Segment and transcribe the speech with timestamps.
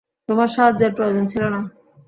[0.29, 1.59] তোমার সাহায্যের প্রয়োজন ছিল না।